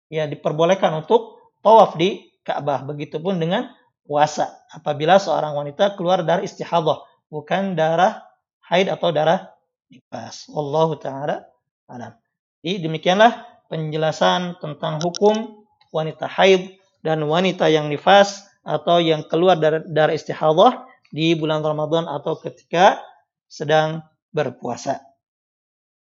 ya 0.08 0.24
diperbolehkan 0.24 1.04
untuk 1.04 1.52
tawaf 1.60 2.00
di 2.00 2.32
Ka'bah. 2.40 2.88
Begitupun 2.88 3.36
dengan 3.36 3.68
puasa 4.08 4.64
apabila 4.72 5.20
seorang 5.20 5.52
wanita 5.52 6.00
keluar 6.00 6.24
dari 6.24 6.48
istihadah, 6.48 7.04
bukan 7.28 7.76
darah 7.76 8.29
haid 8.70 8.86
atau 8.86 9.10
darah 9.10 9.50
nifas. 9.90 10.46
Wallahu 10.48 10.96
taala 10.96 11.50
alam. 11.90 12.14
Jadi 12.62 12.86
demikianlah 12.86 13.44
penjelasan 13.66 14.62
tentang 14.62 15.02
hukum 15.02 15.66
wanita 15.90 16.30
haid 16.30 16.78
dan 17.02 17.26
wanita 17.26 17.66
yang 17.66 17.90
nifas 17.90 18.46
atau 18.62 19.02
yang 19.02 19.26
keluar 19.26 19.58
dari, 19.58 19.82
dari 19.90 20.14
istihadah 20.14 20.86
di 21.10 21.34
bulan 21.34 21.66
Ramadan 21.66 22.06
atau 22.06 22.38
ketika 22.38 23.02
sedang 23.50 24.06
berpuasa. 24.30 25.02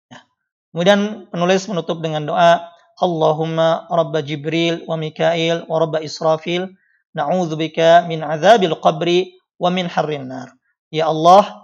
Ya. 0.07 0.23
Kemudian 0.71 1.27
penulis 1.35 1.67
menutup 1.67 1.99
dengan 1.99 2.31
doa 2.31 2.71
Allahumma 2.95 3.91
Rabba 3.91 4.23
Jibril 4.23 4.87
wa 4.87 4.95
Mikail 4.95 5.67
wa 5.67 5.77
Rabba 5.83 5.99
Israfil 5.99 6.71
Na'udzubika 7.15 8.11
min 8.11 8.27
azabil 8.27 8.75
qabri 8.83 9.39
wa 9.59 9.71
min 9.71 9.87
harrin 9.87 10.27
nar. 10.27 10.51
Ya 10.91 11.07
Allah, 11.07 11.64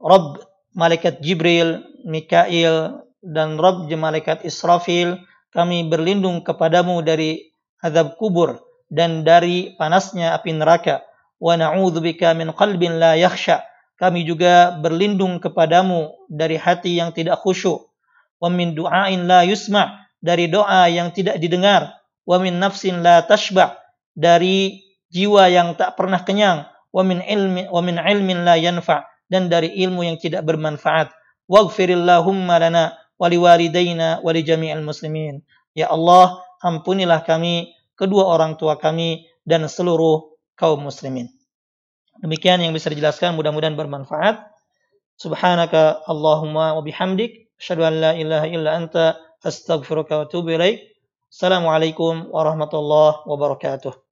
Rabb 0.00 0.40
malaikat 0.72 1.20
Jibril, 1.20 1.84
Mikail, 2.08 3.04
dan 3.20 3.60
Rabb 3.60 3.84
malaikat 3.92 4.42
Israfil, 4.48 5.20
kami 5.52 5.86
berlindung 5.86 6.40
kepadamu 6.40 7.04
dari 7.04 7.52
azab 7.84 8.16
kubur 8.16 8.60
dan 8.88 9.22
dari 9.22 9.76
panasnya 9.76 10.32
api 10.34 10.56
neraka. 10.56 11.04
Wa 11.40 11.56
na'udzubika 11.56 12.32
min 12.36 12.52
qalbin 12.52 13.00
la 13.00 13.16
yakhsha. 13.16 13.64
Kami 14.00 14.24
juga 14.24 14.72
berlindung 14.80 15.40
kepadamu 15.40 16.12
dari 16.32 16.56
hati 16.56 16.96
yang 16.96 17.12
tidak 17.12 17.40
khusyuk. 17.44 17.88
Wa 18.40 18.48
min 18.48 18.72
du'ain 18.72 19.28
la 19.28 19.44
yusma' 19.44 20.08
dari 20.24 20.48
doa 20.48 20.88
yang 20.88 21.12
tidak 21.12 21.36
didengar. 21.36 22.00
Wa 22.24 22.40
min 22.40 22.56
nafsin 22.56 23.04
la 23.04 23.20
tashba' 23.24 23.76
dari 24.16 24.80
jiwa 25.12 25.50
yang 25.52 25.76
tak 25.76 25.98
pernah 25.98 26.22
kenyang 26.22 26.64
wa 26.90 27.02
min 27.06 27.22
ilmi 27.22 27.70
wa 27.70 27.80
min 27.82 27.98
ilmin 27.98 28.46
la 28.46 28.58
yanfa 28.58 29.06
dan 29.30 29.46
dari 29.46 29.70
ilmu 29.86 30.02
yang 30.02 30.18
tidak 30.18 30.42
bermanfaat. 30.44 31.14
Waghfirillahumma 31.46 32.58
lana 32.58 32.98
wa 33.16 33.26
liwalidayna 33.30 34.20
wa 34.20 34.30
li 34.34 34.42
jami'il 34.42 34.82
muslimin. 34.82 35.40
Ya 35.72 35.88
Allah 35.88 36.42
ampunilah 36.60 37.22
kami 37.22 37.72
kedua 37.94 38.26
orang 38.26 38.58
tua 38.58 38.76
kami 38.76 39.30
dan 39.46 39.64
seluruh 39.70 40.34
kaum 40.58 40.82
muslimin. 40.82 41.30
Demikian 42.20 42.60
yang 42.60 42.76
bisa 42.76 42.92
dijelaskan 42.92 43.38
mudah-mudahan 43.38 43.78
bermanfaat. 43.78 44.44
Subhanaka 45.16 46.04
allahumma 46.04 46.76
wa 46.76 46.82
bihamdik 46.84 47.48
asyhadu 47.56 47.86
an 47.86 47.94
la 47.96 48.12
ilaha 48.12 48.46
illa 48.50 48.70
anta 48.76 49.16
astaghfiruka 49.40 50.20
wa 50.20 50.22
atubu 50.28 50.52
ilaik. 50.52 50.84
Assalamualaikum 51.30 52.28
warahmatullahi 52.34 53.24
wabarakatuh 53.24 54.09